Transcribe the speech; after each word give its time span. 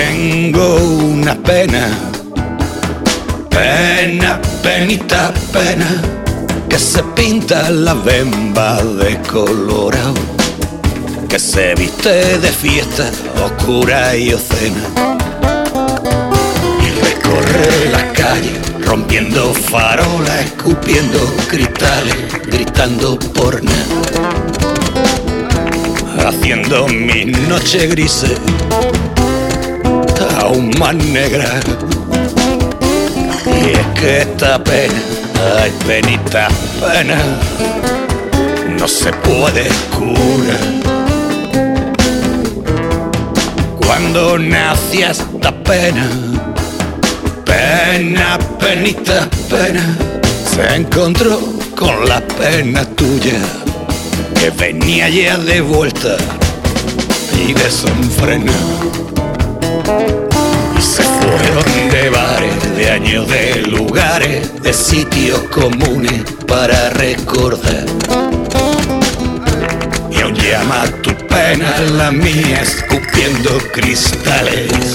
Tengo 0.00 0.76
una 0.76 1.34
pena, 1.34 1.90
pena, 3.50 4.40
penita, 4.62 5.30
pena, 5.52 5.90
que 6.70 6.78
se 6.78 7.02
pinta 7.14 7.68
la 7.68 7.92
bemba 7.92 8.82
de 8.82 9.20
colorado, 9.20 10.14
que 11.28 11.38
se 11.38 11.74
viste 11.74 12.38
de 12.38 12.48
fiesta 12.48 13.10
oscura 13.44 14.16
y 14.16 14.32
ocena, 14.32 14.84
y 16.82 16.88
recorre 17.04 17.90
la 17.92 18.10
calle 18.14 18.58
rompiendo 18.86 19.52
farolas, 19.52 20.46
escupiendo 20.46 21.18
cristales, 21.46 22.16
gritando 22.46 23.18
por 23.18 23.62
nada, 23.62 23.84
haciendo 26.26 26.88
mis 26.88 27.38
noches 27.48 27.90
grises 27.90 28.40
aún 30.40 30.70
más 30.78 30.94
negras. 30.94 31.62
Y 33.46 33.70
es 33.78 33.86
que 34.00 34.18
esta 34.22 34.62
pena, 34.62 35.00
ay 35.60 35.72
penita 35.86 36.48
pena, 36.80 37.18
no 38.78 38.88
se 38.88 39.12
puede 39.12 39.68
curar. 39.96 40.58
Cuando 43.86 44.38
nació 44.38 45.10
esta 45.10 45.52
pena, 45.64 46.08
pena, 47.44 48.38
penita 48.58 49.28
pena, 49.48 49.96
se 50.54 50.76
encontró 50.76 51.38
con 51.76 52.08
la 52.08 52.20
pena 52.20 52.84
tuya, 52.84 53.38
que 54.38 54.50
venía 54.50 55.08
ya 55.08 55.36
de 55.36 55.60
vuelta 55.60 56.16
y 57.36 57.52
desenfrenada. 57.52 58.90
De 63.10 63.62
lugares, 63.66 64.62
de 64.62 64.72
sitios 64.72 65.40
comunes 65.50 66.22
para 66.46 66.90
recordar. 66.90 67.84
Y 70.12 70.20
aún 70.20 70.34
llama 70.36 70.84
tu 71.02 71.12
pena 71.26 71.76
la 71.96 72.12
mía, 72.12 72.60
escupiendo 72.62 73.58
cristales, 73.72 74.94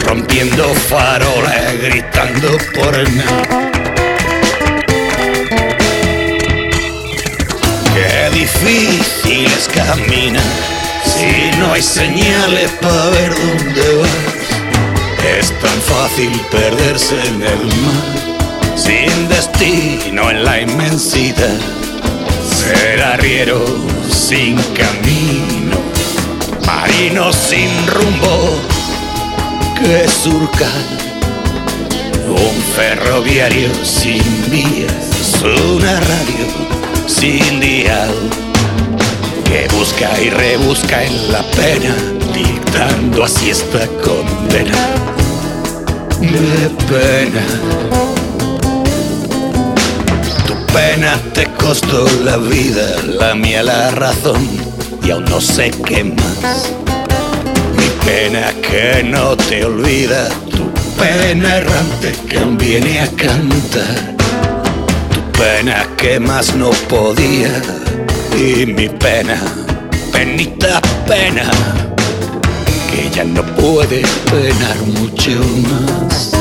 rompiendo 0.00 0.64
farolas, 0.74 1.78
gritando 1.82 2.56
por 2.74 3.10
nada. 3.12 3.70
Qué 7.94 8.30
difícil 8.32 9.44
es 9.44 9.68
caminar 9.68 10.42
si 11.04 11.58
no 11.58 11.74
hay 11.74 11.82
señales 11.82 12.70
para 12.80 13.10
ver 13.10 13.34
dónde 13.34 13.96
vas. 14.00 14.41
Es 15.24 15.52
tan 15.60 15.80
fácil 15.82 16.32
perderse 16.50 17.14
en 17.28 17.42
el 17.42 17.64
mar, 17.66 18.76
sin 18.76 19.28
destino 19.28 20.30
en 20.30 20.44
la 20.44 20.60
inmensidad. 20.60 21.58
Ser 22.50 23.00
arriero 23.02 23.64
sin 24.10 24.56
camino, 24.74 25.76
marino 26.66 27.32
sin 27.32 27.70
rumbo 27.86 28.58
que 29.78 30.08
surcar. 30.08 30.86
Un 32.28 32.62
ferroviario 32.74 33.68
sin 33.84 34.22
vías, 34.50 35.42
una 35.44 36.00
radio 36.00 36.46
sin 37.06 37.60
dial 37.60 38.14
que 39.44 39.68
busca 39.76 40.20
y 40.20 40.30
rebusca 40.30 41.04
en 41.04 41.32
la 41.32 41.42
pena, 41.42 41.94
dictando 42.32 43.24
así 43.24 43.50
esta 43.50 43.86
condena 44.04 44.78
de 46.20 46.70
pena. 46.88 47.44
Tu 50.46 50.54
pena 50.72 51.18
te 51.34 51.46
costó 51.54 52.06
la 52.24 52.36
vida, 52.36 53.02
la 53.04 53.34
mía 53.34 53.62
la 53.62 53.90
razón, 53.90 54.48
y 55.04 55.10
aún 55.10 55.24
no 55.26 55.40
sé 55.40 55.70
qué 55.86 56.04
más. 56.04 56.72
Mi 57.76 57.88
pena 58.04 58.52
que 58.62 59.02
no 59.04 59.36
te 59.36 59.64
olvida, 59.64 60.28
tu 60.50 60.70
pena 61.00 61.56
errante 61.56 62.12
que 62.28 62.38
aún 62.38 62.56
viene 62.56 63.00
a 63.00 63.08
cantar. 63.08 64.16
Tu 65.12 65.38
pena 65.38 65.86
que 65.96 66.20
más 66.20 66.54
no 66.54 66.70
podía 66.88 67.50
y 68.36 68.66
mi 68.66 68.88
pena, 68.88 69.40
penita 70.12 70.80
pena, 71.06 71.50
que 72.92 73.10
ya 73.10 73.24
no 73.24 73.42
puede 73.56 74.02
penar 74.30 74.76
mucho 74.82 75.30
más. 75.68 76.32